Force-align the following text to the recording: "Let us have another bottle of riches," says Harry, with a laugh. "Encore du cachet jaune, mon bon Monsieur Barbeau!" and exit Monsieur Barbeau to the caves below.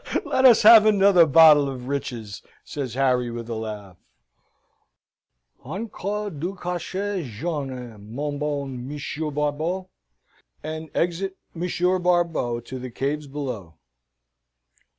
"Let 0.25 0.45
us 0.45 0.63
have 0.63 0.87
another 0.87 1.27
bottle 1.27 1.69
of 1.69 1.87
riches," 1.87 2.41
says 2.65 2.95
Harry, 2.95 3.29
with 3.29 3.47
a 3.49 3.53
laugh. 3.53 3.97
"Encore 5.63 6.31
du 6.31 6.55
cachet 6.55 7.21
jaune, 7.23 8.03
mon 8.11 8.39
bon 8.39 8.87
Monsieur 8.87 9.29
Barbeau!" 9.29 9.89
and 10.63 10.89
exit 10.95 11.37
Monsieur 11.53 11.99
Barbeau 11.99 12.59
to 12.61 12.79
the 12.79 12.89
caves 12.89 13.27
below. 13.27 13.75